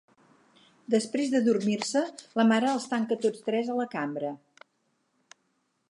[0.93, 2.03] Després d'adormir-se,
[2.41, 4.33] la mare els tanca tots tres a la cambra.